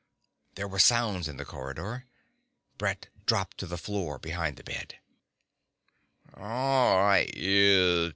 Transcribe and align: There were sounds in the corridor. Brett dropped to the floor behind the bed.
There 0.55 0.67
were 0.67 0.79
sounds 0.79 1.27
in 1.27 1.37
the 1.37 1.45
corridor. 1.45 2.07
Brett 2.79 3.09
dropped 3.27 3.59
to 3.59 3.67
the 3.67 3.77
floor 3.77 4.17
behind 4.17 4.57
the 4.57 4.63
bed. 4.63 4.95